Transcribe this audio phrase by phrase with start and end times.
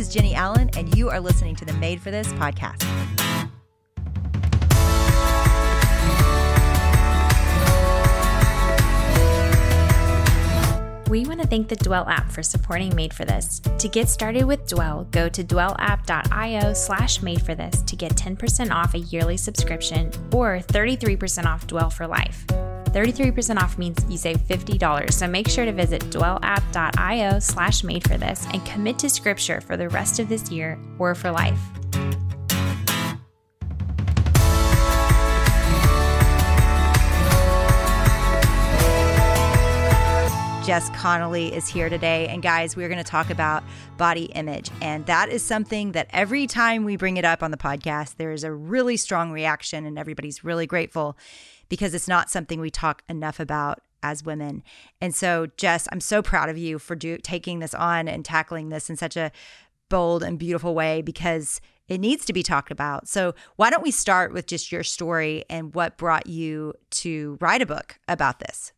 [0.00, 2.86] is Jennie Allen, and you are listening to the Made for This podcast.
[11.08, 13.60] We want to thank the Dwell app for supporting Made for This.
[13.78, 18.70] To get started with Dwell, go to dwellapp.io slash made for this to get 10%
[18.70, 22.46] off a yearly subscription or 33% off Dwell for life.
[22.90, 28.18] 33% off means you save $50, so make sure to visit dwellapp.io slash made for
[28.18, 31.60] this and commit to scripture for the rest of this year or for life.
[40.70, 42.28] Jess Connolly is here today.
[42.28, 43.64] And guys, we're going to talk about
[43.96, 44.70] body image.
[44.80, 48.30] And that is something that every time we bring it up on the podcast, there
[48.30, 51.16] is a really strong reaction, and everybody's really grateful
[51.70, 54.62] because it's not something we talk enough about as women.
[55.00, 58.68] And so, Jess, I'm so proud of you for do, taking this on and tackling
[58.68, 59.32] this in such a
[59.88, 63.08] bold and beautiful way because it needs to be talked about.
[63.08, 67.62] So, why don't we start with just your story and what brought you to write
[67.62, 68.72] a book about this?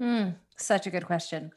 [0.00, 1.50] Mm, such a good question.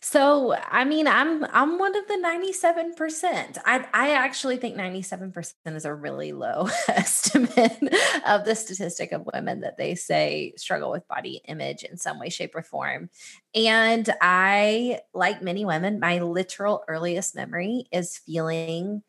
[0.00, 3.58] So, I mean, I'm I'm one of the 97%.
[3.64, 7.78] I I actually think 97% is a really low estimate
[8.26, 12.28] of the statistic of women that they say struggle with body image in some way
[12.28, 13.10] shape or form.
[13.54, 19.02] And I like many women, my literal earliest memory is feeling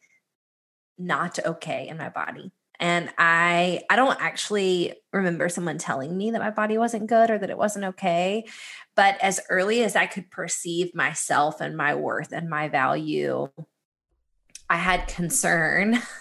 [0.97, 6.42] not okay in my body and i i don't actually remember someone telling me that
[6.42, 8.45] my body wasn't good or that it wasn't okay
[8.95, 13.48] but as early as i could perceive myself and my worth and my value
[14.70, 16.02] I had concern.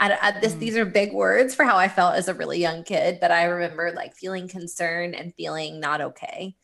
[0.00, 0.58] And uh, this, mm.
[0.58, 3.44] these are big words for how I felt as a really young kid, but I
[3.44, 6.56] remember like feeling concerned and feeling not okay.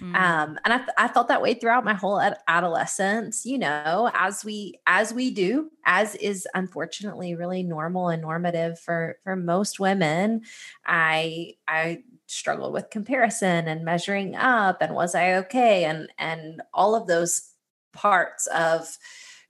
[0.00, 0.14] Mm.
[0.14, 4.10] Um, and I, th- I felt that way throughout my whole ad- adolescence, you know,
[4.14, 9.80] as we, as we do, as is unfortunately really normal and normative for, for most
[9.80, 10.42] women.
[10.86, 15.84] I, I struggled with comparison and measuring up and was I okay?
[15.84, 17.50] And, and all of those
[17.92, 18.98] parts of,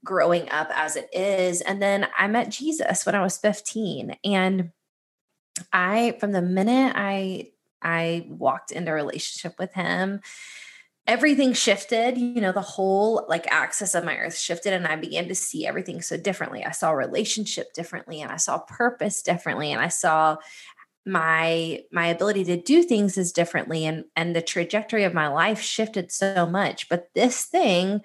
[0.04, 1.62] growing up as it is.
[1.62, 4.16] And then I met Jesus when I was 15.
[4.22, 4.70] And
[5.72, 7.50] I, from the minute I
[7.84, 10.20] I walked into a relationship with him,
[11.06, 15.28] everything shifted you know the whole like axis of my earth shifted and i began
[15.28, 16.64] to see everything so differently.
[16.64, 20.38] I saw relationship differently and i saw purpose differently and i saw
[21.06, 25.60] my my ability to do things is differently and and the trajectory of my life
[25.60, 26.88] shifted so much.
[26.88, 28.00] But this thing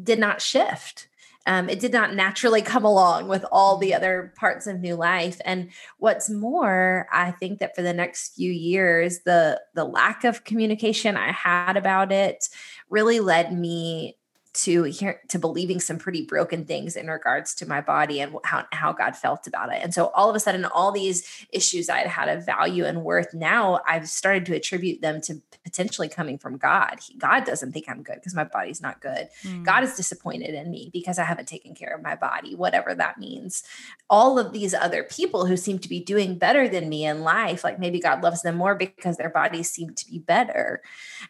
[0.00, 1.08] did not shift
[1.46, 5.40] um, it did not naturally come along with all the other parts of new life.
[5.44, 10.44] And what's more i think that for the next few years the the lack of
[10.44, 12.48] communication i had about it
[12.90, 14.16] really led me
[14.56, 18.64] to hear to believing some pretty broken things in regards to my body and how,
[18.72, 19.80] how God felt about it.
[19.82, 23.04] And so all of a sudden, all these issues I had had of value and
[23.04, 26.98] worth, now I've started to attribute them to potentially coming from God.
[27.06, 29.28] He, God doesn't think I'm good because my body's not good.
[29.42, 29.64] Mm.
[29.64, 33.18] God is disappointed in me because I haven't taken care of my body, whatever that
[33.18, 33.62] means.
[34.08, 37.64] All of these other people who seem to be doing better than me in life,
[37.64, 40.80] like maybe God loves them more because their bodies seem to be better.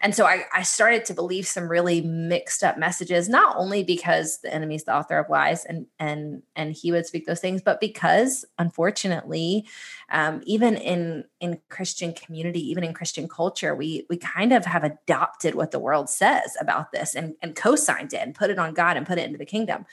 [0.00, 4.38] And so I, I started to believe some really mixed up messages not only because
[4.38, 7.62] the enemy is the author of lies and and and he would speak those things,
[7.62, 9.66] but because unfortunately,
[10.10, 14.84] um, even in in Christian community, even in Christian culture, we we kind of have
[14.84, 18.75] adopted what the world says about this and and co-signed it and put it on
[18.75, 19.87] God and put it into the kingdom.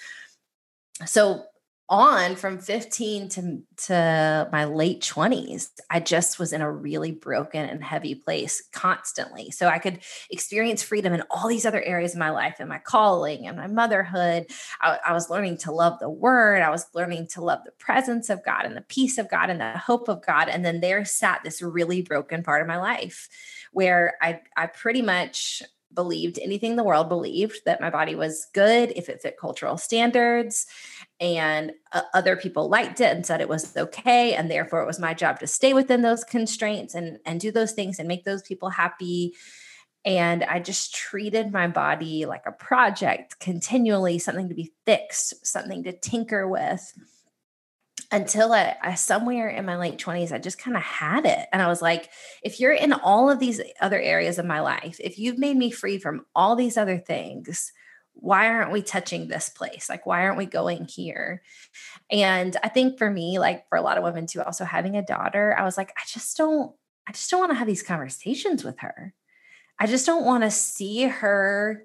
[1.05, 1.45] So
[1.89, 7.67] on from 15 to to my late 20s i just was in a really broken
[7.67, 9.51] and heavy place constantly.
[9.51, 9.99] So i could
[10.29, 13.67] experience freedom in all these other areas of my life and my calling and my
[13.67, 14.47] motherhood.
[14.81, 16.61] I, I was learning to love the word.
[16.61, 19.59] I was learning to love the presence of god and the peace of god and
[19.59, 20.49] the hope of god.
[20.49, 23.29] And then there sat this really broken part of my life
[23.71, 25.63] where i i pretty much
[25.93, 30.65] believed anything the world believed that my body was good if it fit cultural standards
[31.19, 34.99] and uh, other people liked it and said it was okay and therefore it was
[34.99, 38.41] my job to stay within those constraints and and do those things and make those
[38.41, 39.33] people happy.
[40.05, 45.83] And i just treated my body like a project continually something to be fixed something
[45.83, 46.93] to tinker with
[48.13, 51.47] until I, I, somewhere in my late 20s i just kind of had it.
[51.51, 52.09] And i was like
[52.43, 55.71] if you're in all of these other areas of my life if you've made me
[55.71, 57.73] free from all these other things
[58.15, 59.89] why aren't we touching this place?
[59.89, 61.41] Like why aren't we going here?
[62.11, 65.05] And i think for me like for a lot of women too also having a
[65.05, 66.73] daughter i was like i just don't
[67.07, 69.13] i just don't want to have these conversations with her.
[69.79, 71.83] I just don't want to see her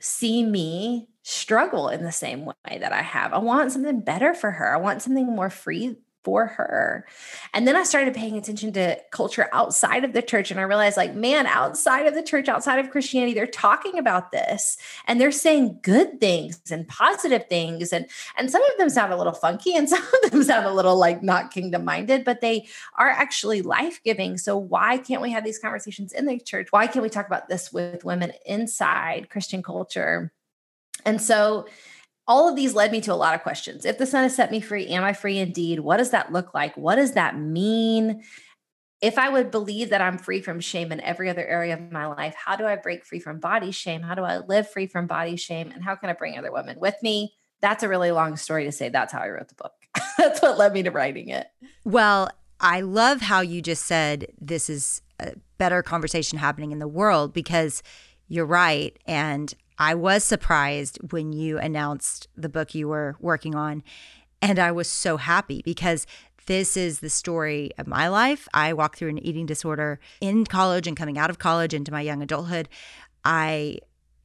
[0.00, 3.32] see me struggle in the same way that I have.
[3.32, 4.74] I want something better for her.
[4.74, 7.06] I want something more free for her.
[7.52, 10.50] And then I started paying attention to culture outside of the church.
[10.50, 14.32] And I realized, like, man, outside of the church, outside of Christianity, they're talking about
[14.32, 14.76] this
[15.06, 17.92] and they're saying good things and positive things.
[17.92, 20.72] And, and some of them sound a little funky and some of them sound a
[20.72, 22.66] little like not kingdom minded, but they
[22.96, 24.38] are actually life giving.
[24.38, 26.68] So why can't we have these conversations in the church?
[26.70, 30.32] Why can't we talk about this with women inside Christian culture?
[31.04, 31.66] And so,
[32.28, 33.84] all of these led me to a lot of questions.
[33.84, 35.80] If the Son has set me free, am I free indeed?
[35.80, 36.76] What does that look like?
[36.76, 38.22] What does that mean?
[39.00, 42.06] If I would believe that I'm free from shame in every other area of my
[42.06, 44.02] life, how do I break free from body shame?
[44.02, 45.72] How do I live free from body shame?
[45.72, 47.34] And how can I bring other women with me?
[47.60, 48.88] That's a really long story to say.
[48.88, 49.72] That's how I wrote the book.
[50.18, 51.48] that's what led me to writing it.
[51.84, 56.88] Well, I love how you just said this is a better conversation happening in the
[56.88, 57.82] world because
[58.28, 58.96] you're right.
[59.04, 63.82] And I was surprised when you announced the book you were working on.
[64.40, 66.06] And I was so happy because
[66.46, 68.48] this is the story of my life.
[68.52, 72.00] I walked through an eating disorder in college and coming out of college into my
[72.00, 72.68] young adulthood.
[73.24, 73.78] I,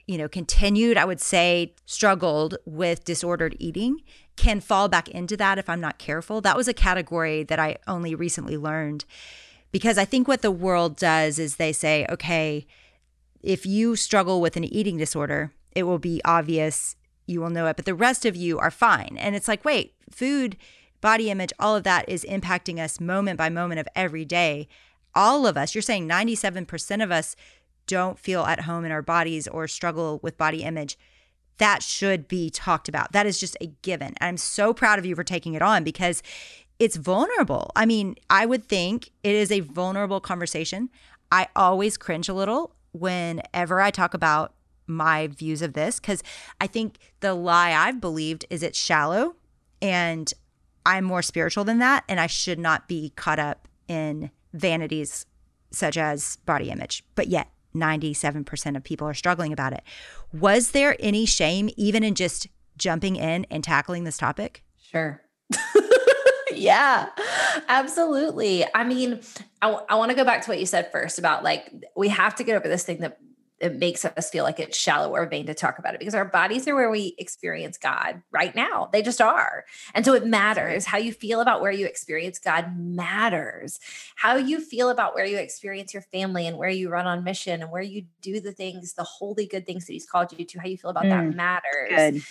[0.07, 4.01] you know, continued, I would say, struggled with disordered eating,
[4.35, 6.41] can fall back into that if I'm not careful.
[6.41, 9.05] That was a category that I only recently learned
[9.71, 12.65] because I think what the world does is they say, okay,
[13.42, 16.95] if you struggle with an eating disorder, it will be obvious.
[17.25, 19.18] You will know it, but the rest of you are fine.
[19.19, 20.57] And it's like, wait, food,
[21.01, 24.68] body image, all of that is impacting us moment by moment of every day.
[25.13, 27.36] All of us, you're saying 97% of us
[27.86, 30.98] don't feel at home in our bodies or struggle with body image.
[31.57, 33.13] That should be talked about.
[33.13, 34.13] That is just a given.
[34.19, 36.22] And I'm so proud of you for taking it on because
[36.80, 37.72] it's vulnerable.
[37.75, 40.89] I mean, I would think it is a vulnerable conversation.
[41.31, 44.54] I always cringe a little whenever I talk about
[44.88, 46.24] my views of this because
[46.62, 49.36] I think the lie I've believed is it's shallow
[49.81, 50.34] and
[50.86, 52.06] I'm more spiritual than that.
[52.07, 55.25] And I should not be caught up in vanities
[55.72, 57.04] such as body image.
[57.16, 59.84] But yet, 97% of people are struggling about it.
[60.31, 62.48] Was there any shame even in just
[62.78, 64.63] jumping in and tackling this topic?
[64.81, 65.22] Sure.
[66.57, 67.09] Yeah,
[67.68, 68.65] absolutely.
[68.74, 69.21] I mean,
[69.62, 72.36] I, I want to go back to what you said first about like, we have
[72.36, 73.19] to get over this thing that
[73.59, 76.25] it makes us feel like it's shallow or vain to talk about it because our
[76.25, 78.89] bodies are where we experience God right now.
[78.94, 79.65] They just are.
[79.95, 80.86] And so it matters.
[80.86, 83.80] How you feel about where you experience God matters.
[84.15, 87.62] How you feel about where you experience your family and where you run on mission
[87.62, 90.60] and where you do the things, the holy good things that He's called you to,
[90.60, 91.89] how you feel about mm, that matters.
[91.89, 92.24] Good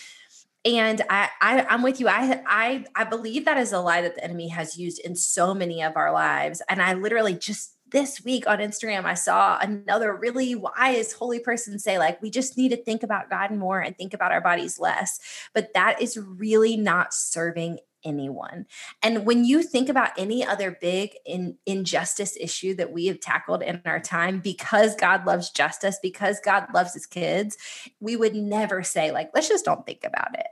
[0.66, 4.16] and I, I i'm with you I, I i believe that is a lie that
[4.16, 8.22] the enemy has used in so many of our lives and i literally just this
[8.24, 12.70] week on instagram i saw another really wise holy person say like we just need
[12.70, 15.20] to think about god more and think about our bodies less
[15.54, 18.66] but that is really not serving anyone.
[19.02, 23.62] And when you think about any other big in, injustice issue that we have tackled
[23.62, 27.58] in our time, because God loves justice, because God loves his kids,
[27.98, 30.46] we would never say, like, let's just don't think about it.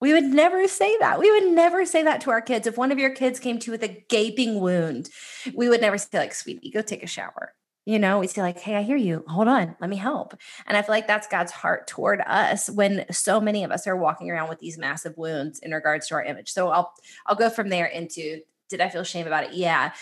[0.00, 1.18] We would never say that.
[1.18, 2.66] We would never say that to our kids.
[2.66, 5.10] If one of your kids came to you with a gaping wound,
[5.54, 7.54] we would never say, like, sweetie, go take a shower.
[7.84, 9.24] You know, we say, like, hey, I hear you.
[9.28, 10.34] Hold on, let me help.
[10.66, 13.96] And I feel like that's God's heart toward us when so many of us are
[13.96, 16.52] walking around with these massive wounds in regards to our image.
[16.52, 16.92] So I'll
[17.26, 19.54] I'll go from there into did I feel shame about it?
[19.54, 19.92] Yeah.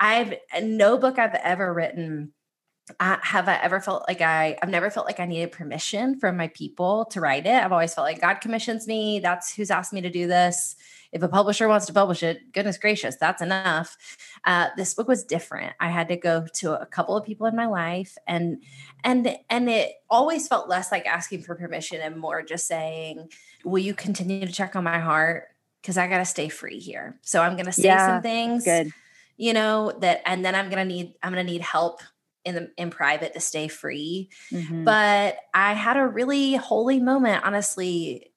[0.00, 2.32] I've no book I've ever written
[3.00, 6.36] uh, have I ever felt like I, I've never felt like I needed permission from
[6.36, 7.52] my people to write it.
[7.52, 9.20] I've always felt like God commissions me.
[9.20, 10.76] That's who's asked me to do this.
[11.10, 13.96] If a publisher wants to publish it, goodness gracious, that's enough.
[14.44, 15.72] Uh, this book was different.
[15.80, 18.62] I had to go to a couple of people in my life, and
[19.04, 23.30] and and it always felt less like asking for permission and more just saying,
[23.64, 25.48] "Will you continue to check on my heart?
[25.80, 27.18] Because I got to stay free here.
[27.22, 28.92] So I'm going to say yeah, some things, good.
[29.38, 32.02] you know, that, and then I'm going to need I'm going to need help
[32.48, 34.30] in the, in private to stay free.
[34.50, 34.84] Mm-hmm.
[34.84, 38.32] But I had a really holy moment, honestly,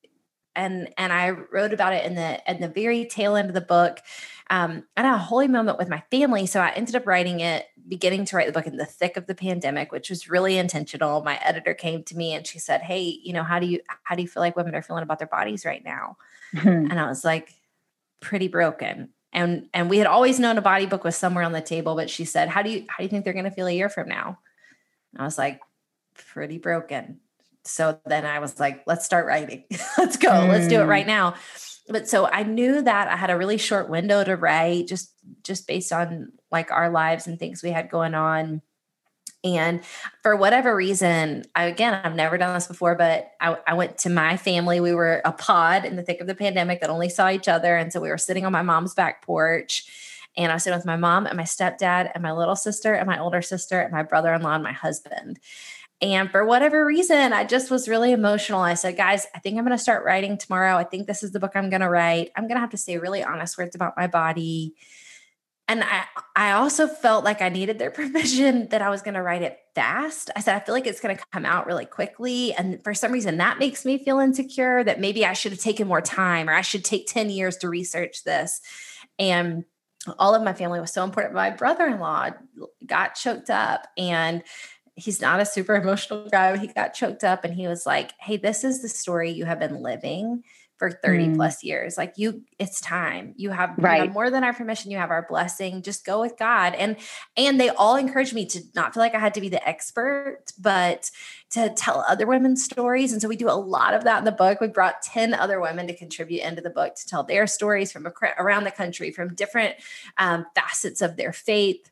[0.55, 3.61] and and I wrote about it in the at the very tail end of the
[3.61, 3.99] book.
[4.49, 7.67] Um, I had a holy moment with my family, so I ended up writing it,
[7.87, 11.23] beginning to write the book in the thick of the pandemic, which was really intentional.
[11.23, 14.15] My editor came to me and she said, "Hey, you know, how do you how
[14.15, 16.17] do you feel like women are feeling about their bodies right now?"
[16.55, 16.67] Mm-hmm.
[16.91, 17.53] And I was like,
[18.19, 21.61] "Pretty broken." And and we had always known a body book was somewhere on the
[21.61, 23.67] table but she said how do you how do you think they're going to feel
[23.67, 24.39] a year from now?
[25.13, 25.59] And i was like
[26.15, 27.19] pretty broken.
[27.63, 29.63] So then i was like let's start writing.
[29.97, 30.29] Let's go.
[30.29, 30.49] Mm.
[30.49, 31.09] let's do it right mm.
[31.09, 31.35] now.
[31.87, 35.67] But so i knew that i had a really short window to write just just
[35.67, 38.61] based on like our lives and things we had going on
[39.43, 39.83] And
[40.21, 44.09] for whatever reason, I, again, I've never done this before, but I, I, went to
[44.09, 44.79] my family.
[44.79, 47.75] We were a pod in the thick of the pandemic that only saw each other.
[47.75, 49.85] And so we were sitting on my mom's back porch.
[50.37, 53.07] And I was sitting with my mom and my stepdad and my little sister and
[53.07, 55.39] my older sister and my brother in law and my husband.
[56.01, 58.61] And for whatever reason, I just was really emotional.
[58.61, 60.77] I said, guys, I think I'm going to start writing tomorrow.
[60.77, 62.31] I think this is the book I'm going to write.
[62.35, 64.75] I'm going to have to say really honest words about my body
[65.71, 66.03] and I,
[66.35, 69.57] I also felt like I needed their permission that I was going to write it
[69.73, 70.29] fast.
[70.35, 72.53] I said, I feel like it's going to come out really quickly.
[72.53, 75.87] And for some reason, that makes me feel insecure that maybe I should have taken
[75.87, 78.59] more time or I should take 10 years to research this.
[79.17, 79.63] And
[80.19, 81.35] all of my family was so important.
[81.35, 82.31] My brother in law
[82.85, 84.43] got choked up and
[84.95, 88.11] he's not a super emotional guy, but he got choked up and he was like,
[88.19, 90.43] Hey, this is the story you have been living
[90.81, 91.35] for 30 mm.
[91.35, 91.95] plus years.
[91.95, 93.35] Like you, it's time.
[93.37, 93.97] You have, right.
[93.97, 94.89] You have more than our permission.
[94.89, 95.83] You have our blessing.
[95.83, 96.73] Just go with God.
[96.73, 96.97] And
[97.37, 100.39] and they all encouraged me to not feel like I had to be the expert,
[100.57, 101.11] but
[101.51, 103.13] to tell other women's stories.
[103.13, 104.59] And so we do a lot of that in the book.
[104.59, 108.11] We brought 10 other women to contribute into the book to tell their stories from
[108.39, 109.75] around the country, from different
[110.17, 111.90] um, facets of their faith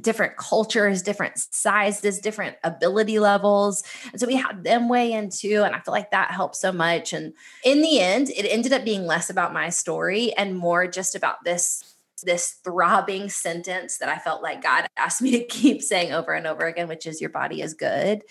[0.00, 3.82] different cultures, different sizes, different ability levels.
[4.12, 5.62] And so we had them weigh in too.
[5.64, 7.12] And I feel like that helped so much.
[7.12, 7.32] And
[7.64, 11.44] in the end, it ended up being less about my story and more just about
[11.44, 16.32] this this throbbing sentence that I felt like God asked me to keep saying over
[16.32, 18.22] and over again, which is your body is good.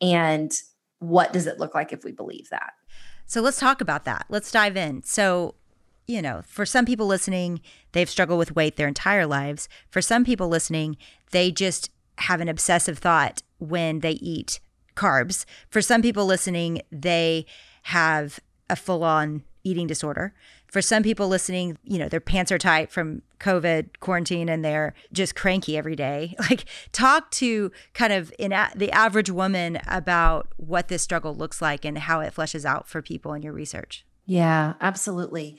[0.00, 0.52] And
[1.00, 2.72] what does it look like if we believe that?
[3.26, 4.26] So let's talk about that.
[4.28, 5.02] Let's dive in.
[5.02, 5.56] So
[6.06, 7.60] you know, for some people listening,
[7.92, 9.68] they've struggled with weight their entire lives.
[9.90, 10.96] For some people listening,
[11.30, 14.60] they just have an obsessive thought when they eat
[14.96, 15.44] carbs.
[15.70, 17.46] For some people listening, they
[17.84, 20.34] have a full on eating disorder.
[20.66, 24.94] For some people listening, you know, their pants are tight from COVID quarantine and they're
[25.12, 26.34] just cranky every day.
[26.50, 31.62] Like, talk to kind of in a- the average woman about what this struggle looks
[31.62, 34.04] like and how it fleshes out for people in your research.
[34.24, 35.58] Yeah, absolutely.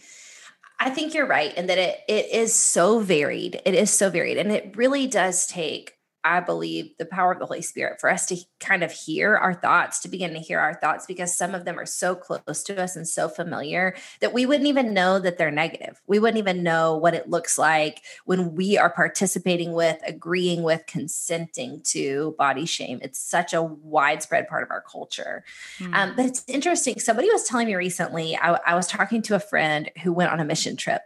[0.80, 3.62] I think you're right and that it it is so varied.
[3.66, 7.46] It is so varied and it really does take I believe the power of the
[7.46, 10.74] Holy Spirit for us to kind of hear our thoughts, to begin to hear our
[10.74, 14.46] thoughts, because some of them are so close to us and so familiar that we
[14.46, 16.02] wouldn't even know that they're negative.
[16.08, 20.86] We wouldn't even know what it looks like when we are participating with, agreeing with,
[20.88, 23.00] consenting to body shame.
[23.02, 25.44] It's such a widespread part of our culture.
[25.80, 25.94] Mm.
[25.94, 27.00] Um, but it's interesting.
[27.00, 30.40] Somebody was telling me recently, I, I was talking to a friend who went on
[30.40, 31.02] a mission trip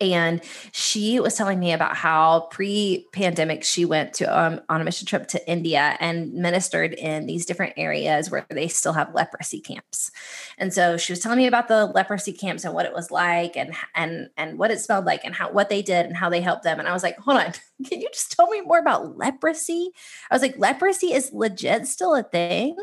[0.00, 5.06] and she was telling me about how pre-pandemic she went to um, on a mission
[5.06, 10.10] trip to India and ministered in these different areas where they still have leprosy camps.
[10.58, 13.56] And so she was telling me about the leprosy camps and what it was like
[13.56, 16.42] and and and what it smelled like and how what they did and how they
[16.42, 16.78] helped them.
[16.78, 17.52] And I was like, hold on,
[17.86, 19.90] can you just tell me more about leprosy?
[20.30, 22.76] I was like, leprosy is legit still a thing.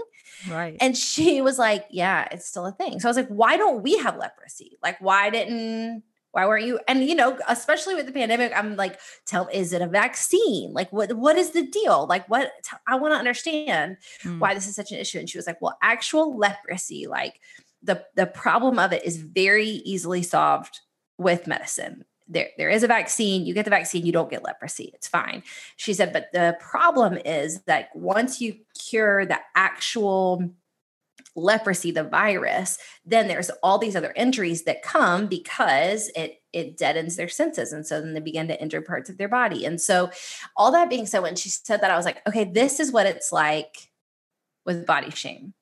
[0.50, 0.77] Right.
[0.82, 3.00] And she was like, Yeah, it's still a thing.
[3.00, 4.77] So I was like, Why don't we have leprosy?
[4.82, 6.03] Like, why didn't
[6.34, 6.80] why weren't you?
[6.88, 10.74] And you know, especially with the pandemic, I'm like, tell, is it a vaccine?
[10.74, 12.08] Like, what what is the deal?
[12.08, 12.52] Like, what
[12.88, 14.40] I want to understand mm.
[14.40, 15.20] why this is such an issue.
[15.20, 17.40] And she was like, well, actual leprosy, like
[17.84, 20.80] the the problem of it is very easily solved
[21.20, 22.04] with medicine.
[22.28, 23.46] There, there is a vaccine.
[23.46, 24.92] You get the vaccine, you don't get leprosy.
[24.96, 25.44] It's fine.
[25.75, 30.50] She said, but the problem is that once you cure the actual
[31.36, 37.15] leprosy, the virus, then there's all these other injuries that come because it it deadens
[37.15, 37.74] their senses.
[37.74, 39.65] And so then they begin to injure parts of their body.
[39.65, 40.12] And so
[40.55, 43.08] all that being said, when she said that, I was like, okay, this is what
[43.08, 43.89] it's like
[44.63, 45.55] with body shame.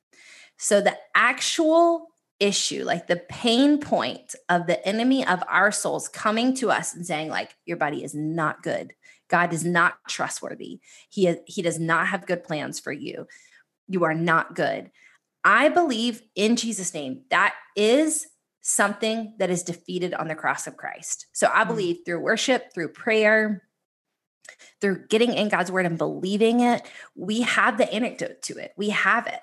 [0.57, 2.07] So the actual
[2.41, 7.05] issue, like the pain point of the enemy of our souls coming to us and
[7.05, 8.93] saying, like, your body is not good.
[9.29, 10.81] God is not trustworthy.
[11.09, 13.27] He, he does not have good plans for you.
[13.87, 14.91] You are not good.
[15.43, 18.27] I believe in Jesus' name that is
[18.61, 21.25] something that is defeated on the cross of Christ.
[21.33, 21.67] So I mm.
[21.67, 23.63] believe through worship, through prayer,
[24.79, 28.73] through getting in God's word and believing it, we have the antidote to it.
[28.77, 29.39] We have it.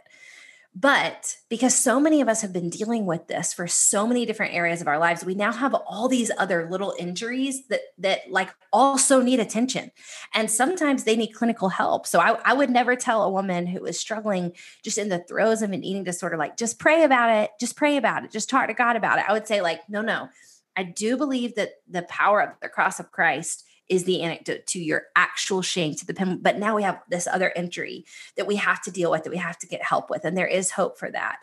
[0.80, 4.54] But because so many of us have been dealing with this for so many different
[4.54, 8.54] areas of our lives, we now have all these other little injuries that that like
[8.72, 9.90] also need attention.
[10.34, 12.06] And sometimes they need clinical help.
[12.06, 14.52] So I, I would never tell a woman who is struggling
[14.84, 17.96] just in the throes of an eating disorder, like just pray about it, just pray
[17.96, 19.24] about it, just talk to God about it.
[19.28, 20.28] I would say, like, no, no.
[20.76, 24.78] I do believe that the power of the cross of Christ is the anecdote to
[24.78, 26.38] your actual shame to the pen.
[26.42, 28.04] But now we have this other entry
[28.36, 30.24] that we have to deal with, that we have to get help with.
[30.24, 31.38] And there is hope for that.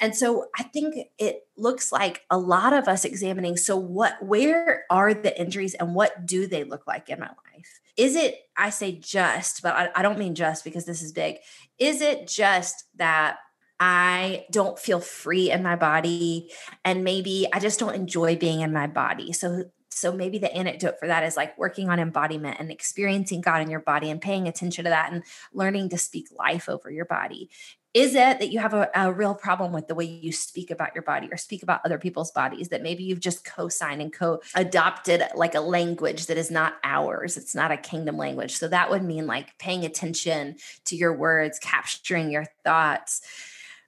[0.00, 4.84] And so I think it looks like a lot of us examining so what where
[4.90, 7.80] are the injuries and what do they look like in my life?
[7.96, 11.36] is it, I say just, but I, I don't mean just because this is big.
[11.78, 13.38] Is it just that
[13.78, 16.50] I don't feel free in my body
[16.84, 19.32] and maybe I just don't enjoy being in my body.
[19.32, 23.62] So so maybe the anecdote for that is like working on embodiment and experiencing God
[23.62, 25.22] in your body and paying attention to that and
[25.52, 27.50] learning to speak life over your body.
[27.94, 30.94] Is it that you have a, a, real problem with the way you speak about
[30.94, 32.70] your body or speak about other people's bodies?
[32.70, 36.76] That maybe you've just co signed and co adopted like a language that is not
[36.84, 37.36] ours?
[37.36, 38.56] It's not a kingdom language.
[38.56, 40.56] So that would mean like paying attention
[40.86, 43.20] to your words, capturing your thoughts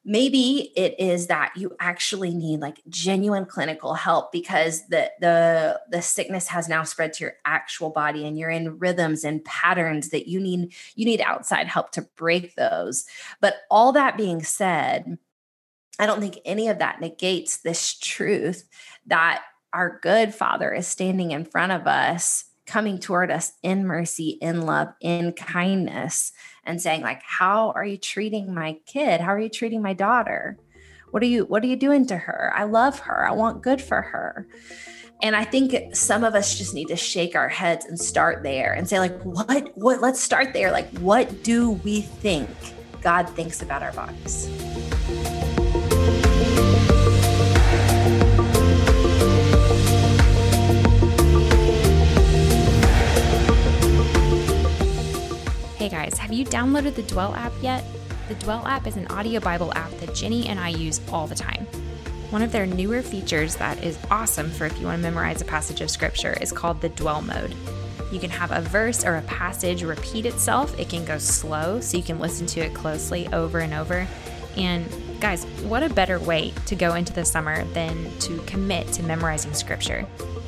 [0.04, 6.02] maybe it is that you actually need like genuine clinical help because the the the
[6.02, 10.28] sickness has now spread to your actual body and you're in rhythms and patterns that
[10.28, 13.06] you need you need outside help to break those.
[13.40, 15.18] But all that being said
[15.98, 18.68] i don't think any of that negates this truth
[19.06, 19.42] that
[19.72, 24.62] our good father is standing in front of us coming toward us in mercy, in
[24.62, 26.32] love, in kindness,
[26.64, 29.20] and saying, like, how are you treating my kid?
[29.20, 30.58] How are you treating my daughter?
[31.10, 32.52] What are you what are you doing to her?
[32.56, 33.28] I love her.
[33.28, 34.48] I want good for her.
[35.22, 38.72] And I think some of us just need to shake our heads and start there
[38.72, 40.70] and say, like, what, what, let's start there.
[40.70, 42.50] Like, what do we think
[43.00, 44.48] God thinks about our bodies?
[55.84, 57.84] Hey guys, have you downloaded the Dwell app yet?
[58.28, 61.34] The Dwell app is an audio Bible app that Jennie and I use all the
[61.34, 61.66] time.
[62.30, 65.44] One of their newer features that is awesome for if you want to memorize a
[65.44, 67.54] passage of scripture is called the Dwell mode.
[68.10, 70.74] You can have a verse or a passage repeat itself.
[70.80, 74.08] It can go slow so you can listen to it closely over and over.
[74.56, 74.88] And
[75.20, 79.52] guys, what a better way to go into the summer than to commit to memorizing
[79.52, 80.06] scripture?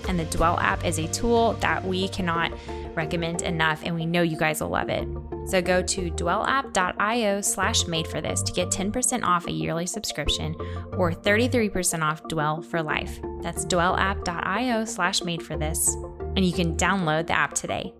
[0.09, 2.53] And the Dwell app is a tool that we cannot
[2.97, 5.07] recommend enough, and we know you guys will love it.
[5.47, 10.55] So go to dwellapp.io slash made for this to get 10% off a yearly subscription
[10.97, 13.21] or 33% off Dwell for life.
[13.43, 15.95] That's dwellapp.io slash made for this,
[16.35, 17.93] and you can download the app today.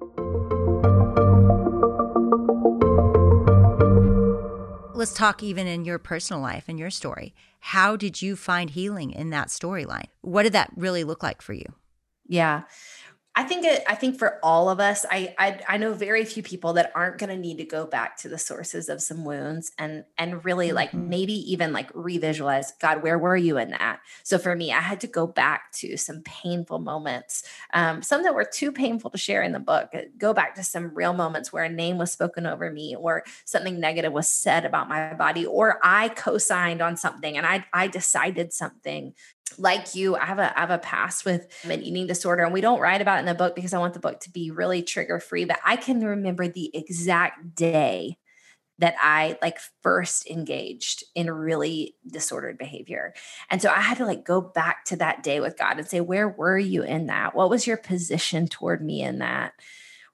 [4.97, 7.35] Let's talk even in your personal life and your story.
[7.61, 10.07] How did you find healing in that storyline?
[10.23, 11.67] What did that really look like for you?
[12.27, 12.63] Yeah.
[13.39, 16.43] I think it, I think for all of us, I, I I know very few
[16.43, 19.73] people that aren't going to need to go back to the sources of some wounds
[19.79, 21.11] and and really like mm-hmm.
[21.11, 24.01] maybe even like revisualize God, where were you in that?
[24.23, 27.45] So for me, I had to go back to some painful moments,
[27.75, 29.91] um, some that were too painful to share in the book.
[29.93, 33.23] Uh, go back to some real moments where a name was spoken over me, or
[33.45, 37.89] something negative was said about my body, or I co-signed on something and I I
[37.89, 39.13] decided something
[39.59, 42.61] like you, I have a I have a past with an eating disorder, and we
[42.61, 44.83] don't write about it in the book because I want the book to be really
[44.83, 45.45] trigger free.
[45.45, 48.19] But I can remember the exact day
[48.79, 53.15] that I like first engaged in really disordered behavior.
[53.51, 56.01] And so I had to like go back to that day with God and say,
[56.01, 57.35] where were you in that?
[57.35, 59.55] What was your position toward me in that?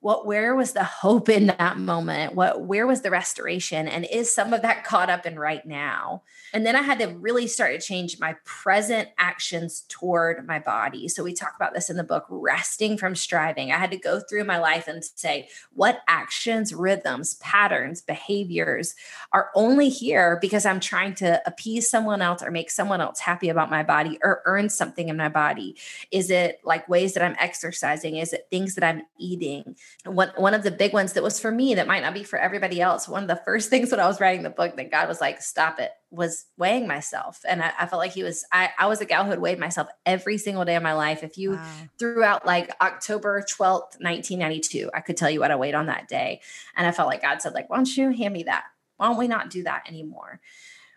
[0.03, 2.35] What where was the hope in that moment?
[2.35, 3.87] What where was the restoration?
[3.87, 6.25] And is some of that caught up in right now?
[6.53, 11.07] And then i had to really start to change my present actions toward my body.
[11.09, 13.71] So we talk about this in the book resting from striving.
[13.71, 18.97] I had to go through my life and say what actions rhythms patterns behaviors
[19.33, 23.49] are only here because i'm trying to appease someone else or make someone else happy
[23.49, 25.77] about my body or earn something in my body?
[26.11, 28.17] Is it like ways that i'm exercising?
[28.17, 31.51] Is it things that i'm eating one one of the big ones that was for
[31.51, 33.09] me that might not be for everybody else.
[33.09, 35.41] One of the first things when I was writing the book that God was like,
[35.41, 38.45] "Stop it," was weighing myself, and I, I felt like He was.
[38.53, 41.23] I, I was a gal who had weighed myself every single day of my life.
[41.23, 41.67] If you wow.
[41.99, 45.75] threw out like October twelfth, nineteen ninety two, I could tell you what I weighed
[45.75, 46.41] on that day,
[46.77, 48.65] and I felt like God said, "Like, why don't you hand me that?
[48.97, 50.41] Why don't we not do that anymore?"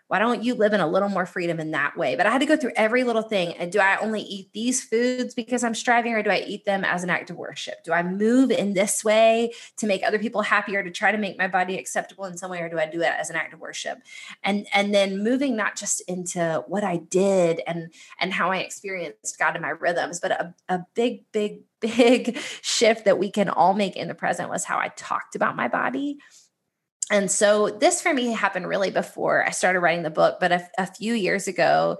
[0.08, 2.14] Why don't you live in a little more freedom in that way?
[2.14, 3.54] But I had to go through every little thing.
[3.54, 6.84] And do I only eat these foods because I'm striving, or do I eat them
[6.84, 7.82] as an act of worship?
[7.84, 11.38] Do I move in this way to make other people happier, to try to make
[11.38, 13.60] my body acceptable in some way, or do I do it as an act of
[13.60, 13.98] worship?
[14.44, 19.38] And and then moving not just into what I did and and how I experienced
[19.38, 23.74] God in my rhythms, but a, a big, big, big shift that we can all
[23.74, 26.18] make in the present was how I talked about my body
[27.10, 30.68] and so this for me happened really before I started writing the book, but a,
[30.78, 31.98] a few years ago,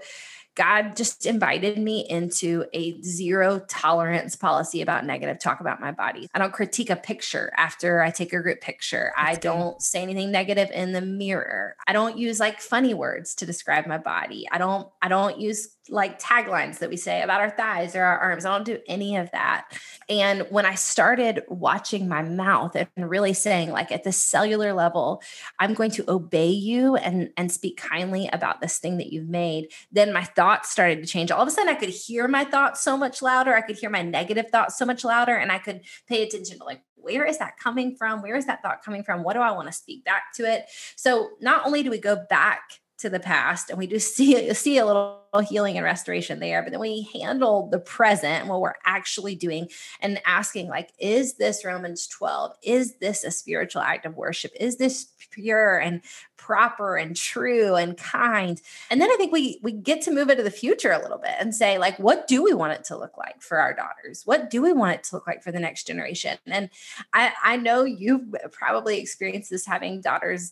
[0.57, 6.27] God just invited me into a zero tolerance policy about negative talk about my body.
[6.33, 9.13] I don't critique a picture after I take a group picture.
[9.15, 11.75] That's I don't say anything negative in the mirror.
[11.85, 14.47] I don't use like funny words to describe my body.
[14.51, 18.17] I don't I don't use like taglines that we say about our thighs or our
[18.19, 18.45] arms.
[18.45, 19.71] I don't do any of that.
[20.09, 25.21] And when I started watching my mouth and really saying, like at the cellular level,
[25.59, 29.71] I'm going to obey you and, and speak kindly about this thing that you've made,
[29.91, 31.31] then my thoughts started to change.
[31.31, 33.55] All of a sudden, I could hear my thoughts so much louder.
[33.55, 35.35] I could hear my negative thoughts so much louder.
[35.35, 38.21] And I could pay attention to like, where is that coming from?
[38.21, 39.23] Where is that thought coming from?
[39.23, 40.65] What do I want to speak back to it?
[40.95, 42.61] So not only do we go back
[42.97, 46.63] to the past and we do see see a little healing and restoration there.
[46.63, 49.69] But then we handle the present what we're actually doing
[50.01, 54.51] and asking like is this romans 12 is this a spiritual act of worship?
[54.59, 56.01] Is this pure and
[56.37, 58.61] proper and true and kind?
[58.89, 61.35] And then i think we we get to move into the future a little bit
[61.39, 64.23] and say like what do we want it to look like for our daughters?
[64.25, 66.37] What do we want it to look like for the next generation?
[66.47, 66.69] And
[67.13, 70.51] i i know you've probably experienced this having daughters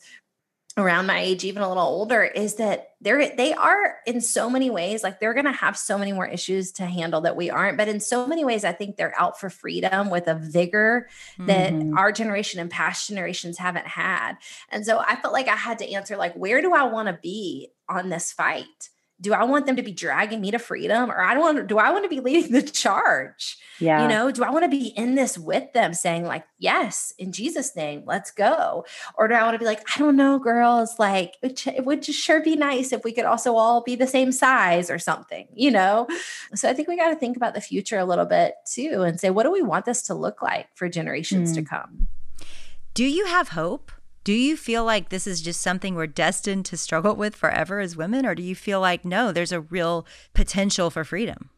[0.78, 4.70] around my age even a little older is that they're they are in so many
[4.70, 7.78] ways like they're going to have so many more issues to handle that we aren't
[7.78, 11.08] but in so many ways i think they're out for freedom with a vigor
[11.40, 11.98] that mm-hmm.
[11.98, 14.34] our generation and past generations haven't had
[14.70, 17.18] and so i felt like i had to answer like where do i want to
[17.22, 18.90] be on this fight
[19.22, 21.78] do I want them to be dragging me to freedom or I don't want do
[21.78, 23.58] I want to be leading the charge?
[23.80, 24.02] Yeah.
[24.02, 27.32] You know, do I want to be in this with them saying like, yes, in
[27.32, 28.86] Jesus name, let's go?
[29.18, 32.20] Or do I want to be like, I don't know, girls, like it would just
[32.20, 35.72] sure be nice if we could also all be the same size or something, you
[35.72, 36.08] know?
[36.54, 39.20] So I think we got to think about the future a little bit too and
[39.20, 41.56] say, what do we want this to look like for generations mm.
[41.56, 42.08] to come?
[42.94, 43.92] Do you have hope?
[44.26, 47.96] Do you feel like this is just something we're destined to struggle with forever as
[47.96, 48.26] women?
[48.26, 51.52] Or do you feel like, no, there's a real potential for freedom?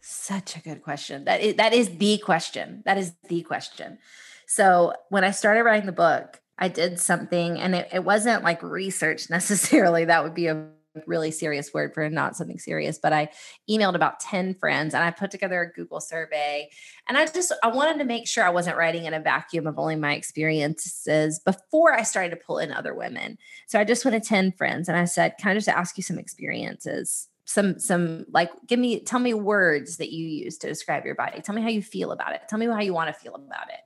[0.00, 1.26] Such a good question.
[1.26, 2.82] That is, that is the question.
[2.86, 3.98] That is the question.
[4.46, 8.62] So when I started writing the book, I did something and it, it wasn't like
[8.62, 10.06] research necessarily.
[10.06, 10.68] That would be a
[11.06, 13.28] really serious word for not something serious, but I
[13.68, 16.68] emailed about 10 friends and I put together a Google survey.
[17.08, 19.78] And I just I wanted to make sure I wasn't writing in a vacuum of
[19.78, 23.38] only my experiences before I started to pull in other women.
[23.66, 26.02] So I just went to 10 friends and I said, "Can I just ask you
[26.02, 31.04] some experiences?" Some some like give me tell me words that you use to describe
[31.04, 31.40] your body.
[31.40, 32.42] Tell me how you feel about it.
[32.48, 33.80] Tell me how you want to feel about it.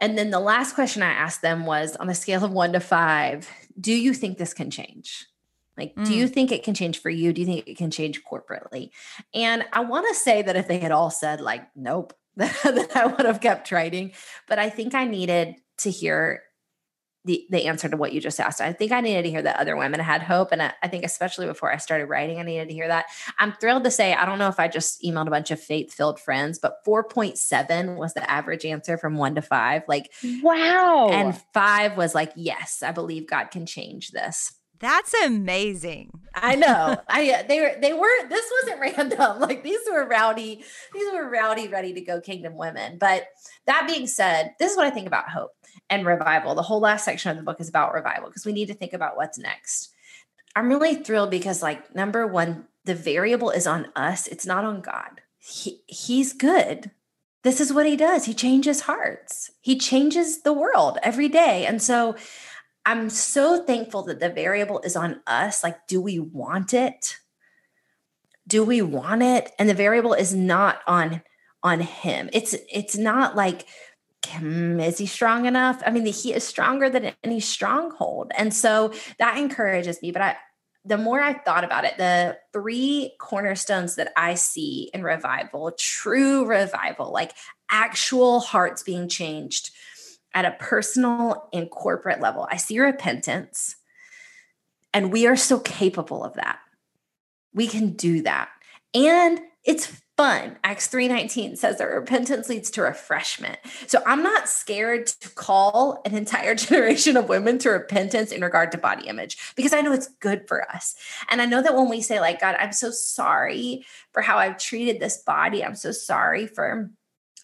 [0.00, 2.80] And then the last question I asked them was on a scale of 1 to
[2.80, 3.48] 5,
[3.80, 5.26] do you think this can change?
[5.76, 6.06] Like, mm.
[6.06, 6.32] do you mm.
[6.32, 7.32] think it can change for you?
[7.32, 8.90] Do you think it can change corporately?
[9.34, 13.06] And I want to say that if they had all said, like, nope, that I
[13.06, 14.12] would have kept writing.
[14.48, 16.42] But I think I needed to hear
[17.24, 18.60] the, the answer to what you just asked.
[18.60, 20.52] I think I needed to hear that other women had hope.
[20.52, 23.06] And I, I, think, especially before I started writing, I needed to hear that.
[23.38, 25.94] I'm thrilled to say, I don't know if I just emailed a bunch of faith
[25.94, 29.84] filled friends, but 4.7 was the average answer from one to five.
[29.88, 31.08] Like, wow.
[31.10, 34.52] And five was like, yes, I believe God can change this.
[34.84, 36.10] That's amazing.
[36.34, 37.00] I know.
[37.08, 39.40] I uh, they were they were this wasn't random.
[39.40, 42.98] Like these were rowdy, these were rowdy, ready to go kingdom women.
[42.98, 43.28] But
[43.64, 45.52] that being said, this is what I think about hope
[45.88, 46.54] and revival.
[46.54, 48.92] The whole last section of the book is about revival because we need to think
[48.92, 49.90] about what's next.
[50.54, 54.82] I'm really thrilled because like number one, the variable is on us, it's not on
[54.82, 55.22] God.
[55.38, 56.90] He, he's good.
[57.42, 58.26] This is what he does.
[58.26, 59.50] He changes hearts.
[59.62, 61.64] He changes the world every day.
[61.64, 62.16] And so
[62.86, 65.62] I'm so thankful that the variable is on us.
[65.62, 67.18] Like, do we want it?
[68.46, 69.52] Do we want it?
[69.58, 71.22] And the variable is not on
[71.62, 72.28] on him.
[72.32, 73.66] It's it's not like
[74.42, 75.82] is he strong enough?
[75.84, 78.32] I mean, he is stronger than any stronghold.
[78.36, 80.12] And so that encourages me.
[80.12, 80.36] But I
[80.86, 86.44] the more I thought about it, the three cornerstones that I see in revival, true
[86.44, 87.32] revival, like
[87.70, 89.70] actual hearts being changed,
[90.34, 92.46] at a personal and corporate level.
[92.50, 93.76] I see repentance,
[94.92, 96.58] and we are so capable of that.
[97.52, 98.48] We can do that.
[98.92, 100.58] And it's fun.
[100.62, 103.58] Acts 3:19 says that repentance leads to refreshment.
[103.86, 108.70] So I'm not scared to call an entire generation of women to repentance in regard
[108.72, 110.94] to body image because I know it's good for us.
[111.30, 114.58] And I know that when we say like God, I'm so sorry for how I've
[114.58, 115.64] treated this body.
[115.64, 116.90] I'm so sorry for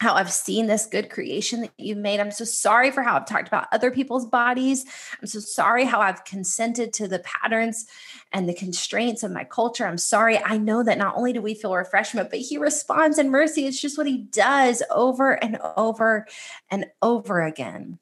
[0.01, 2.21] how I've seen this good creation that you've made.
[2.21, 4.87] I'm so sorry for how I've talked about other people's bodies.
[5.21, 7.87] I'm so sorry how I've consented to the patterns
[8.33, 9.87] and the constraints of my culture.
[9.87, 10.39] I'm sorry.
[10.39, 13.67] I know that not only do we feel refreshment, but He responds in mercy.
[13.67, 16.27] It's just what He does over and over
[16.71, 17.99] and over again.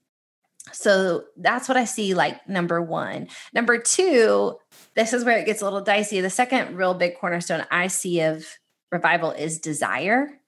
[0.72, 3.26] So that's what I see like number one.
[3.52, 4.56] Number two,
[4.94, 6.20] this is where it gets a little dicey.
[6.20, 8.46] The second real big cornerstone I see of
[8.92, 10.38] revival is desire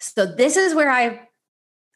[0.00, 1.28] so this is where I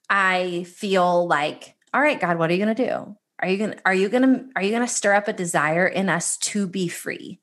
[0.08, 3.16] I feel like, all right, God, what are you going to do?
[3.40, 5.32] Are you going to are you going to are you going to stir up a
[5.32, 7.40] desire in us to be free?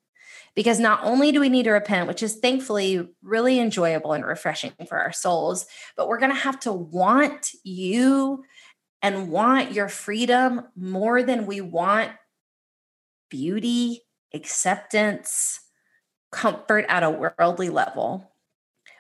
[0.56, 4.74] Because not only do we need to repent, which is thankfully really enjoyable and refreshing
[4.88, 8.44] for our souls, but we're going to have to want you
[9.02, 12.12] and want your freedom more than we want
[13.30, 14.02] beauty,
[14.34, 15.60] acceptance,
[16.32, 18.29] comfort at a worldly level.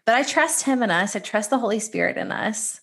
[0.10, 2.82] But I trust Him in us, I trust the Holy Spirit in us.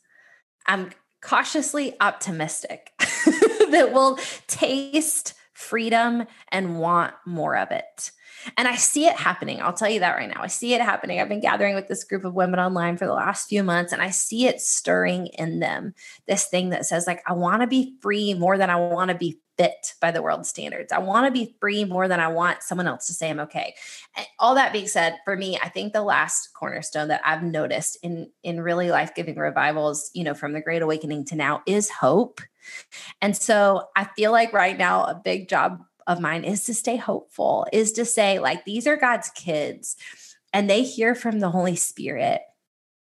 [0.65, 8.13] I'm cautiously optimistic that we'll taste freedom and want more of it.
[8.57, 9.61] And I see it happening.
[9.61, 10.41] I'll tell you that right now.
[10.41, 11.21] I see it happening.
[11.21, 14.01] I've been gathering with this group of women online for the last few months and
[14.01, 15.95] I see it stirring in them.
[16.29, 19.17] This thing that says, like, I want to be free more than I want to
[19.17, 20.93] be fit by the world standards.
[20.93, 23.75] I want to be free more than I want someone else to say I'm okay.
[24.39, 28.31] All that being said, for me, I think the last cornerstone that I've noticed in
[28.43, 32.41] in really life-giving revivals, you know, from the great awakening to now is hope.
[33.23, 36.97] And so I feel like right now a big job of mine is to stay
[36.97, 39.97] hopeful, is to say like these are God's kids
[40.53, 42.41] and they hear from the Holy Spirit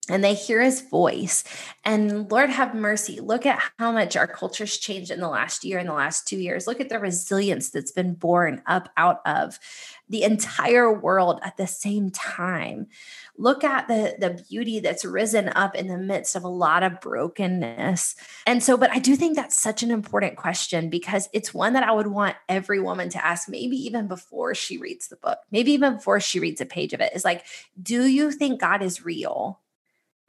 [0.08, 1.44] and they hear his voice.
[1.84, 3.20] And Lord have mercy.
[3.20, 6.38] Look at how much our culture's changed in the last year, in the last two
[6.38, 6.66] years.
[6.66, 9.60] Look at the resilience that's been born up out of
[10.08, 12.88] the entire world at the same time.
[13.38, 17.00] Look at the, the beauty that's risen up in the midst of a lot of
[17.00, 18.16] brokenness.
[18.44, 21.84] And so, but I do think that's such an important question because it's one that
[21.84, 25.70] I would want every woman to ask, maybe even before she reads the book, maybe
[25.70, 27.44] even before she reads a page of it, is like,
[27.80, 29.60] do you think God is real?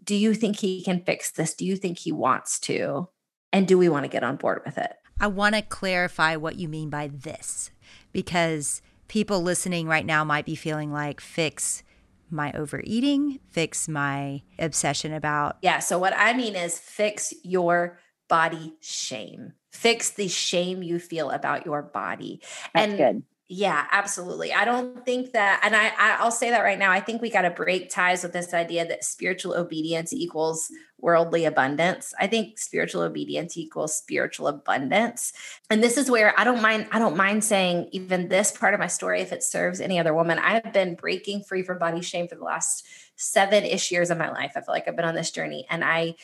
[0.04, 1.54] Do you think he can fix this?
[1.54, 3.10] Do you think he wants to?
[3.52, 4.94] And do we want to get on board with it?
[5.20, 7.72] I want to clarify what you mean by this
[8.12, 11.84] because people listening right now might be feeling like fix
[12.30, 15.58] my overeating, fix my obsession about.
[15.62, 15.80] Yeah.
[15.80, 21.66] So, what I mean is fix your body shame, fix the shame you feel about
[21.66, 22.42] your body.
[22.74, 23.24] That's and good.
[23.56, 24.52] Yeah, absolutely.
[24.52, 26.92] I don't think that, and I, I will say that right now.
[26.92, 31.46] I think we got to break ties with this idea that spiritual obedience equals worldly
[31.46, 32.16] abundance.
[32.20, 35.34] I think spiritual obedience equals spiritual abundance,
[35.70, 36.88] and this is where I don't mind.
[36.92, 40.16] I don't mind saying even this part of my story if it serves any other
[40.16, 40.40] woman.
[40.40, 42.88] I have been breaking free from body shame for the last
[43.18, 44.54] seven ish years of my life.
[44.56, 46.16] I feel like I've been on this journey, and I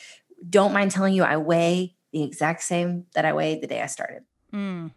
[0.48, 3.86] don't mind telling you I weigh the exact same that I weighed the day I
[3.86, 4.24] started.
[4.52, 4.90] Mm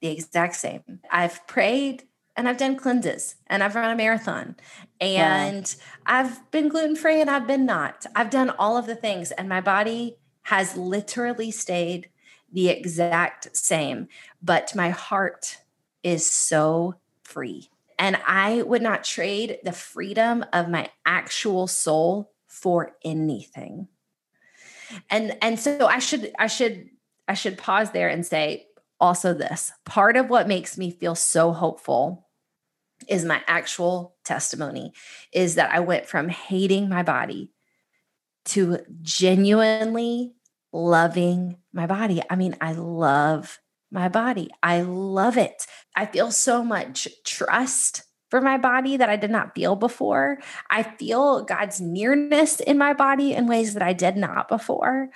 [0.00, 1.00] the exact same.
[1.10, 2.04] I've prayed
[2.36, 4.56] and I've done cleanses and I've run a marathon
[5.00, 8.04] and I've been gluten free and I've been not.
[8.14, 12.10] I've done all of the things and my body has literally stayed
[12.52, 14.08] the exact same,
[14.42, 15.58] but my heart
[16.02, 17.70] is so free.
[17.98, 23.88] And I would not trade the freedom of my actual soul for anything.
[25.10, 26.90] And and so I should I should
[27.26, 28.65] I should pause there and say
[29.00, 32.26] also this part of what makes me feel so hopeful
[33.08, 34.92] is my actual testimony
[35.32, 37.52] is that I went from hating my body
[38.46, 40.34] to genuinely
[40.72, 42.22] loving my body.
[42.30, 43.58] I mean, I love
[43.90, 44.50] my body.
[44.62, 45.66] I love it.
[45.94, 50.38] I feel so much trust for my body that I did not feel before.
[50.70, 55.10] I feel God's nearness in my body in ways that I did not before.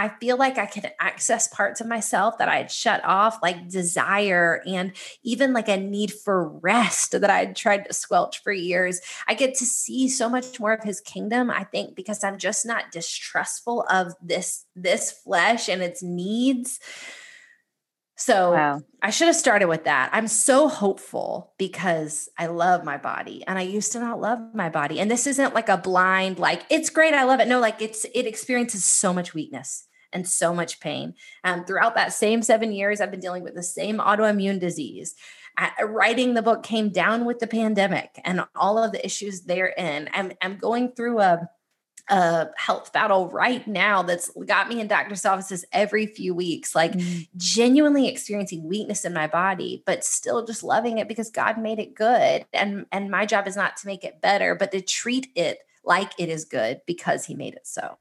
[0.00, 3.68] I feel like I can access parts of myself that I had shut off, like
[3.68, 8.50] desire and even like a need for rest that I had tried to squelch for
[8.50, 9.02] years.
[9.28, 12.64] I get to see so much more of his kingdom, I think, because I'm just
[12.64, 16.80] not distrustful of this, this flesh and its needs.
[18.16, 18.80] So wow.
[19.02, 20.08] I should have started with that.
[20.14, 24.70] I'm so hopeful because I love my body and I used to not love my
[24.70, 24.98] body.
[24.98, 27.12] And this isn't like a blind, like, it's great.
[27.12, 27.48] I love it.
[27.48, 31.14] No, like it's, it experiences so much weakness and so much pain.
[31.44, 35.14] Um, throughout that same seven years, I've been dealing with the same autoimmune disease.
[35.56, 40.08] I, writing the book came down with the pandemic and all of the issues therein.
[40.12, 41.48] I'm, I'm going through a
[42.10, 46.92] a health battle right now that's got me in doctor's offices every few weeks, like
[46.92, 47.28] mm.
[47.36, 51.94] genuinely experiencing weakness in my body, but still just loving it because God made it
[51.94, 52.44] good.
[52.52, 56.10] And and my job is not to make it better, but to treat it like
[56.18, 57.96] it is good because he made it so.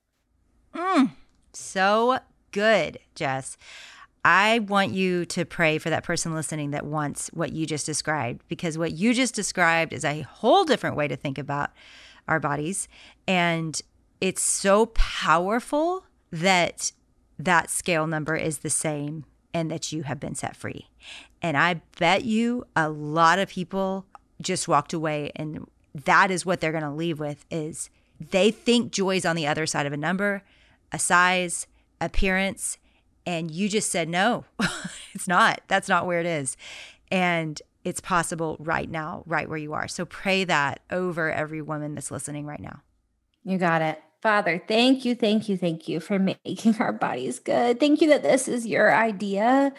[0.73, 1.11] Mm.
[1.59, 2.19] So
[2.51, 3.57] good, Jess.
[4.25, 8.43] I want you to pray for that person listening that wants what you just described,
[8.47, 11.71] because what you just described is a whole different way to think about
[12.27, 12.87] our bodies.
[13.27, 13.79] And
[14.19, 16.91] it's so powerful that
[17.37, 20.89] that scale number is the same and that you have been set free.
[21.41, 24.05] And I bet you a lot of people
[24.41, 28.91] just walked away and that is what they're going to leave with is they think
[28.91, 30.43] joy's on the other side of a number
[30.91, 31.67] a size,
[32.01, 32.77] appearance,
[33.25, 34.45] and you just said, no,
[35.13, 35.61] it's not.
[35.67, 36.57] That's not where it is.
[37.11, 39.87] And it's possible right now, right where you are.
[39.87, 42.81] So pray that over every woman that's listening right now.
[43.43, 44.01] You got it.
[44.21, 47.79] Father, thank you, thank you, thank you for making our bodies good.
[47.79, 49.73] Thank you that this is your idea.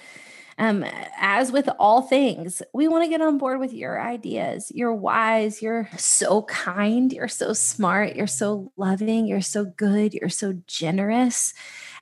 [0.60, 0.84] Um,
[1.18, 4.70] as with all things, we want to get on board with your ideas.
[4.74, 10.28] You're wise, you're so kind, you're so smart, you're so loving, you're so good, you're
[10.28, 11.54] so generous.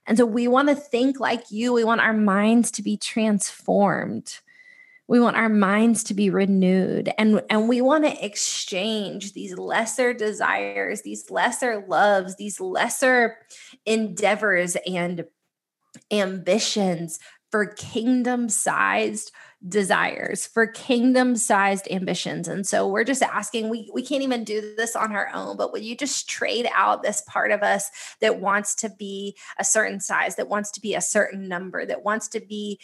[0.09, 1.73] And so we want to think like you.
[1.73, 4.41] We want our minds to be transformed.
[5.07, 10.13] We want our minds to be renewed and, and we want to exchange these lesser
[10.13, 13.39] desires, these lesser loves, these lesser
[13.87, 15.27] endeavors and
[16.11, 17.19] ambitions
[17.51, 19.33] for kingdom sized
[19.67, 22.47] desires for kingdom sized ambitions.
[22.47, 25.73] And so we're just asking we we can't even do this on our own but
[25.73, 29.99] will you just trade out this part of us that wants to be a certain
[29.99, 32.79] size that wants to be a certain number that wants to be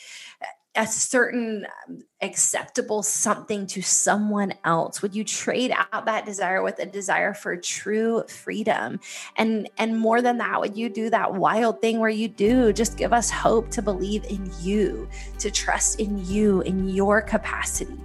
[0.77, 5.03] a certain um, acceptable something to someone else?
[5.03, 9.01] Would you trade out that desire with a desire for true freedom?
[9.37, 12.97] And and more than that would you do that wild thing where you do just
[12.97, 15.09] give us hope to believe in you
[15.39, 18.01] to trust in you in your capacity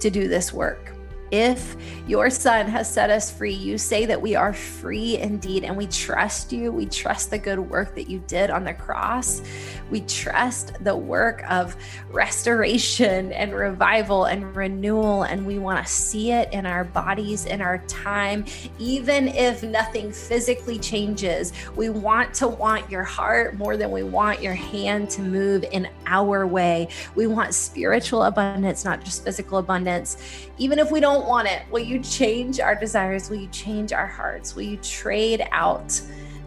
[0.00, 0.97] to do this work
[1.30, 5.76] if your son has set us free, you say that we are free indeed, and
[5.76, 6.72] we trust you.
[6.72, 9.42] We trust the good work that you did on the cross.
[9.90, 11.76] We trust the work of
[12.10, 17.60] restoration and revival and renewal, and we want to see it in our bodies, in
[17.60, 18.44] our time,
[18.78, 21.52] even if nothing physically changes.
[21.76, 25.88] We want to want your heart more than we want your hand to move in
[26.06, 26.88] our way.
[27.14, 30.16] We want spiritual abundance, not just physical abundance.
[30.58, 33.28] Even if we don't want it, will you change our desires?
[33.28, 34.54] Will you change our hearts?
[34.54, 36.00] Will you trade out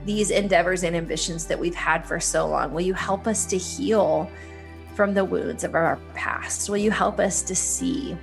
[0.05, 2.73] these endeavors and ambitions that we've had for so long?
[2.73, 4.29] Will you help us to heal
[4.95, 6.69] from the wounds of our past?
[6.69, 8.15] Will you help us to see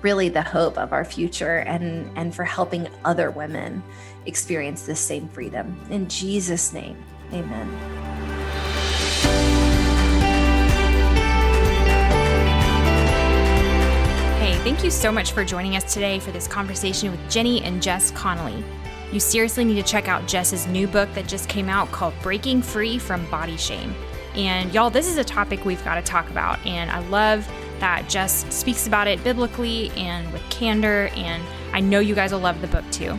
[0.00, 3.82] really the hope of our future and, and for helping other women
[4.26, 5.80] experience this same freedom?
[5.90, 8.11] In Jesus' name, amen.
[14.62, 18.12] Thank you so much for joining us today for this conversation with Jennie and Jess
[18.12, 18.64] Connolly.
[19.10, 22.62] You seriously need to check out Jess's new book that just came out called Breaking
[22.62, 23.92] Free from Body Shame.
[24.36, 26.64] And y'all, this is a topic we've got to talk about.
[26.64, 27.44] And I love
[27.80, 31.10] that Jess speaks about it biblically and with candor.
[31.16, 33.18] And I know you guys will love the book too.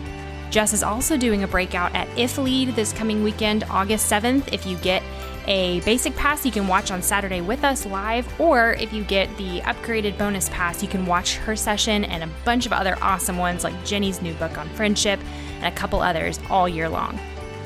[0.50, 4.54] Jess is also doing a breakout at If Lead this coming weekend, August 7th.
[4.54, 5.04] If you get
[5.48, 9.36] a basic pass you can watch on Saturday with us live, or if you get
[9.38, 13.38] the upgraded bonus pass, you can watch her session and a bunch of other awesome
[13.38, 15.20] ones like Jennie's new book on friendship
[15.58, 17.20] and a couple others all year long.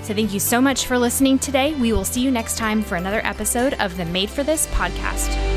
[0.04, 1.74] So, thank you so much for listening today.
[1.74, 5.57] We will see you next time for another episode of the Made for This podcast.